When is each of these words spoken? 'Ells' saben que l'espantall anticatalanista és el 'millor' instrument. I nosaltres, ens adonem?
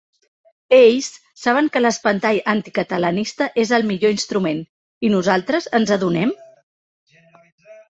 'Ells' 0.77 1.09
saben 1.41 1.67
que 1.75 1.81
l'espantall 1.81 2.39
anticatalanista 2.55 3.49
és 3.65 3.75
el 3.79 3.87
'millor' 3.91 4.15
instrument. 4.17 4.65
I 5.11 5.15
nosaltres, 5.19 5.71
ens 5.81 5.97
adonem? 5.99 6.35